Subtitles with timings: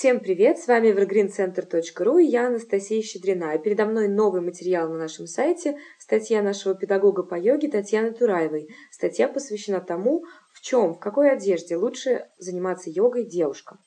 [0.00, 0.58] Всем привет!
[0.58, 3.54] С вами evergreencenter.ru и я Анастасия Щедрина.
[3.54, 8.70] И передо мной новый материал на нашем сайте, статья нашего педагога по йоге Татьяны Тураевой.
[8.90, 10.24] Статья посвящена тому,
[10.54, 13.78] в чем, в какой одежде лучше заниматься йогой девушкам.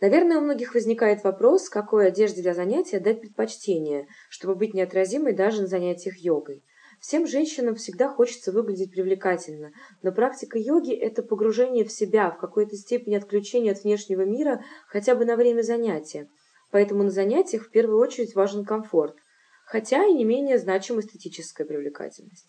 [0.00, 5.60] Наверное, у многих возникает вопрос, какой одежде для занятия дать предпочтение, чтобы быть неотразимой даже
[5.60, 6.64] на занятиях йогой.
[7.00, 9.72] Всем женщинам всегда хочется выглядеть привлекательно,
[10.02, 15.14] но практика йоги– это погружение в себя, в какой-то степени отключение от внешнего мира хотя
[15.14, 16.28] бы на время занятия.
[16.70, 19.16] Поэтому на занятиях в первую очередь важен комфорт,
[19.64, 22.46] хотя и не менее значима эстетическая привлекательность.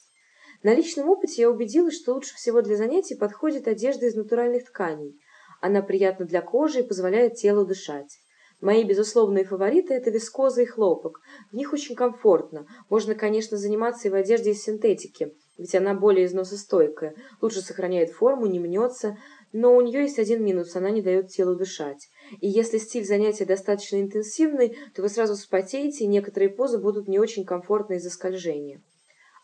[0.64, 5.18] На личном опыте я убедилась, что лучше всего для занятий подходит одежда из натуральных тканей.
[5.62, 8.20] Она приятна для кожи и позволяет телу дышать.
[8.62, 11.22] Мои безусловные фавориты– это вискоза и хлопок.
[11.52, 12.68] В них очень комфортно.
[12.92, 18.46] Можно, конечно, заниматься и в одежде из синтетики, ведь она более износостойкая, лучше сохраняет форму,
[18.46, 19.18] не мнется,
[19.52, 22.08] но у нее есть один минус– она не дает телу дышать.
[22.40, 27.18] И если стиль занятия достаточно интенсивный, то вы сразу вспотеете, и некоторые позы будут не
[27.18, 28.80] очень комфортны из-за скольжения.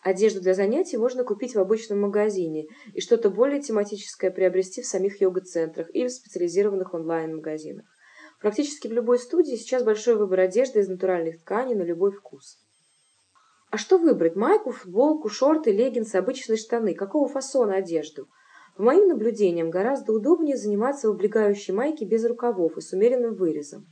[0.04, 5.20] Одежду для занятий можно купить в обычном магазине и что-то более тематическое приобрести в самих
[5.20, 7.86] йога-центрах или в специализированных онлайн-магазинах.
[8.48, 12.58] Практически в любой студии сейчас большой выбор одежды из натуральных тканей на любой вкус.
[13.72, 14.38] А что выбрать?
[14.38, 16.94] Майку, футболку, шорты, леггинсы, обычные штаны?
[16.94, 18.30] Какого фасона одежду?
[18.78, 23.86] По моим наблюдениям, гораздо удобнее заниматься в облегающей майке без рукавов и с умеренным вырезом.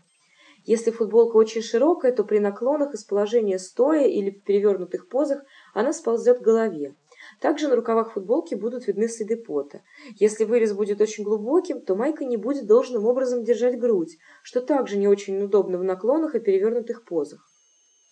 [0.63, 6.39] Если футболка очень широкая, то при наклонах из положения стоя или перевернутых позах она сползет
[6.39, 6.95] к голове.
[7.41, 9.81] Также на рукавах футболки будут видны следы пота.
[10.17, 14.97] Если вырез будет очень глубоким, то майка не будет должным образом держать грудь, что также
[14.97, 17.51] не очень удобно в наклонах и перевернутых позах.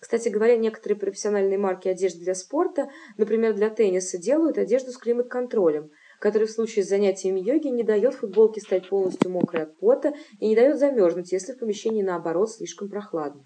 [0.03, 5.91] Кстати говоря, некоторые профессиональные марки одежды для спорта, например, для тенниса, делают одежду с климат-контролем,
[6.19, 10.47] который в случае с занятиями йоги не дает футболке стать полностью мокрой от пота и
[10.49, 13.45] не дает замерзнуть, если в помещении наоборот слишком прохладно.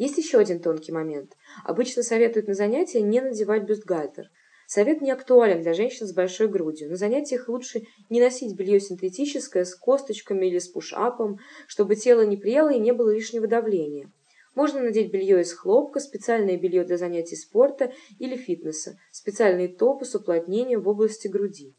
[0.00, 1.36] Есть еще один тонкий момент.
[1.62, 4.30] Обычно советуют на занятия не надевать бюстгальтер.
[4.66, 6.88] Совет не актуален для женщин с большой грудью.
[6.88, 12.38] На занятиях лучше не носить белье синтетическое с косточками или с пуш-апом, чтобы тело не
[12.38, 14.10] прело и не было лишнего давления.
[14.54, 20.14] Можно надеть белье из хлопка, специальное белье для занятий спорта или фитнеса, специальные топы с
[20.14, 21.74] уплотнением в области груди.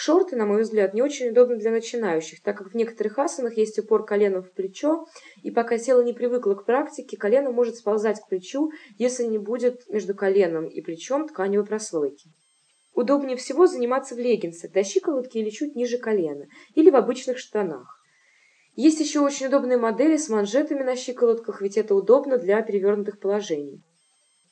[0.00, 3.80] Шорты, на мой взгляд, не очень удобны для начинающих, так как в некоторых асанах есть
[3.80, 5.08] упор коленом в плечо,
[5.42, 9.88] и пока тело не привыкло к практике, колено может сползать к плечу, если не будет
[9.88, 12.30] между коленом и плечом тканевой прослойки.
[12.94, 18.00] Удобнее всего заниматься в леггинсах до щиколотки или чуть ниже колена, или в обычных штанах.
[18.76, 23.82] Есть еще очень удобные модели с манжетами на щиколотках, ведь это удобно для перевернутых положений.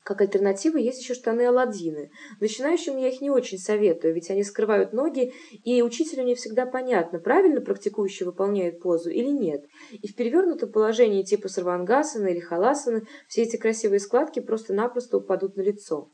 [0.06, 2.12] Как альтернатива есть еще штаны Аладдины.
[2.38, 5.32] Начинающим я их не очень советую, ведь они скрывают ноги,
[5.64, 9.64] и учителю не всегда понятно, правильно практикующий выполняет позу или нет.
[9.90, 15.62] И в перевернутом положении типа сарвангасана или халасаны все эти красивые складки просто-напросто упадут на
[15.62, 16.08] лицо.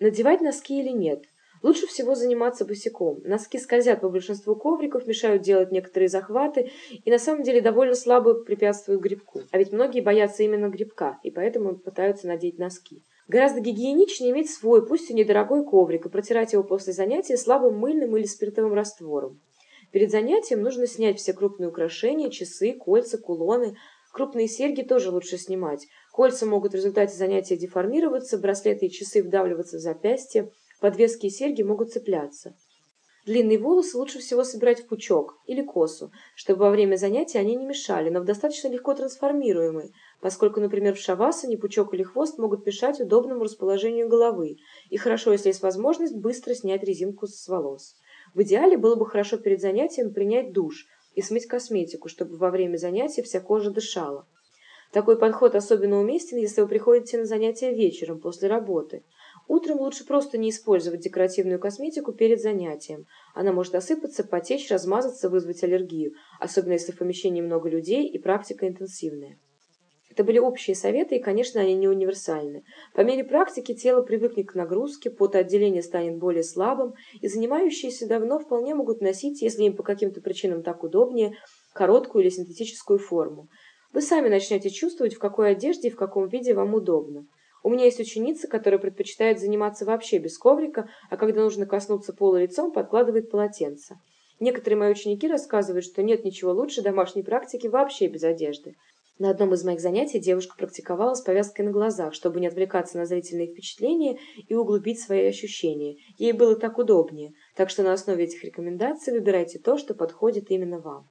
[0.00, 1.24] Надевать носки или нет?
[1.62, 3.20] Лучше всего заниматься босиком.
[3.24, 8.42] Носки скользят по большинству ковриков, мешают делать некоторые захваты и на самом деле довольно слабо
[8.42, 9.42] препятствуют грибку.
[9.50, 13.02] А ведь многие боятся именно грибка и поэтому пытаются надеть носки.
[13.26, 18.16] Гораздо гигиеничнее иметь свой, пусть и недорогой коврик, и протирать его после занятия слабым мыльным
[18.16, 19.40] или спиртовым раствором.
[19.92, 23.76] Перед занятием нужно снять все крупные украшения, часы, кольца, кулоны.
[24.12, 25.86] Крупные серьги тоже лучше снимать.
[26.12, 31.62] Кольца могут в результате занятия деформироваться, браслеты и часы вдавливаться в запястье, подвески и серьги
[31.62, 32.54] могут цепляться.
[33.24, 37.64] Длинные волосы лучше всего собирать в пучок или косу, чтобы во время занятия они не
[37.64, 39.92] мешали, но в достаточно легко трансформируемые,
[40.24, 44.56] поскольку, например, в шавасане пучок или хвост могут мешать удобному расположению головы,
[44.88, 47.94] и хорошо, если есть возможность, быстро снять резинку с волос.
[48.32, 52.78] В идеале было бы хорошо перед занятием принять душ и смыть косметику, чтобы во время
[52.78, 54.26] занятия вся кожа дышала.
[54.92, 59.04] Такой подход особенно уместен, если вы приходите на занятия вечером после работы.
[59.46, 63.04] Утром лучше просто не использовать декоративную косметику перед занятием.
[63.34, 68.66] Она может осыпаться, потечь, размазаться, вызвать аллергию, особенно если в помещении много людей и практика
[68.66, 69.38] интенсивная.
[70.14, 72.62] Это были общие советы, и, конечно, они не универсальны.
[72.94, 78.76] По мере практики тело привыкнет к нагрузке, потоотделение станет более слабым, и занимающиеся давно вполне
[78.76, 81.36] могут носить, если им по каким-то причинам так удобнее,
[81.72, 83.48] короткую или синтетическую форму.
[83.92, 87.26] Вы сами начнете чувствовать, в какой одежде и в каком виде вам удобно.
[87.64, 92.36] У меня есть ученица, которая предпочитает заниматься вообще без коврика, а когда нужно коснуться пола
[92.36, 93.96] лицом, подкладывает полотенце.
[94.38, 98.76] Некоторые мои ученики рассказывают, что нет ничего лучше домашней практики вообще без одежды.
[99.16, 103.06] На одном из моих занятий девушка практиковала с повязкой на глазах, чтобы не отвлекаться на
[103.06, 104.18] зрительные впечатления
[104.48, 105.98] и углубить свои ощущения.
[106.18, 110.80] Ей было так удобнее, так что на основе этих рекомендаций выбирайте то, что подходит именно
[110.80, 111.08] вам.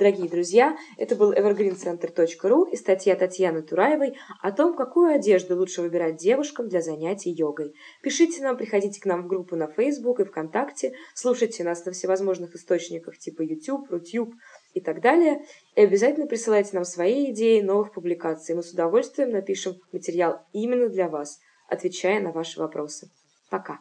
[0.00, 6.16] Дорогие друзья, это был evergreencenter.ru и статья Татьяны Тураевой о том, какую одежду лучше выбирать
[6.16, 7.74] девушкам для занятий йогой.
[8.02, 12.54] Пишите нам, приходите к нам в группу на Facebook и ВКонтакте, слушайте нас на всевозможных
[12.54, 14.32] источниках типа YouTube, Рутюб
[14.74, 15.44] и так далее.
[15.74, 18.54] И обязательно присылайте нам свои идеи новых публикаций.
[18.54, 23.10] Мы с удовольствием напишем материал именно для вас, отвечая на ваши вопросы.
[23.50, 23.80] Пока!